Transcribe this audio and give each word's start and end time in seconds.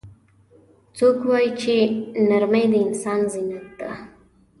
څوک 0.97 1.17
وایي 1.29 1.51
چې 1.61 1.75
نرمۍ 2.27 2.65
د 2.71 2.73
انسان 2.85 3.19
زینت 3.31 3.67
ده 3.79 3.91